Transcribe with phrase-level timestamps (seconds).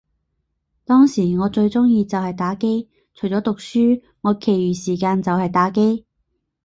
[0.83, 6.07] 當時我最鍾意就係打機，除咗讀書，我其餘時間就係打機